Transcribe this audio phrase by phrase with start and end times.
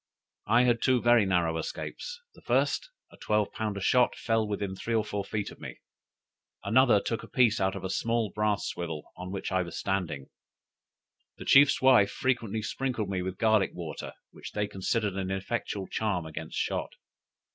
[0.47, 4.95] I had two very narrow escapes: the first, a twelve pounder shot fell within three
[4.95, 5.77] or four feet of me;
[6.63, 10.31] another took a piece out of a small brass swivel on which I was standing.
[11.37, 16.25] The chief's wife frequently sprinkled me with garlick water, which they considered an effectual charm
[16.25, 16.93] against shot.